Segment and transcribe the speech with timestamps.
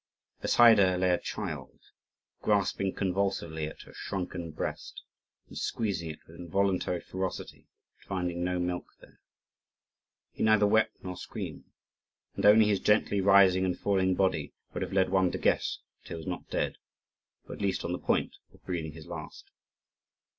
[0.41, 1.79] Beside her lay a child,
[2.41, 5.03] grasping convulsively at her shrunken breast,
[5.47, 7.67] and squeezing it with involuntary ferocity
[7.99, 9.19] at finding no milk there.
[10.31, 11.65] He neither wept nor screamed,
[12.35, 16.09] and only his gently rising and falling body would have led one to guess that
[16.09, 16.77] he was not dead,
[17.47, 19.51] or at least on the point of breathing his last.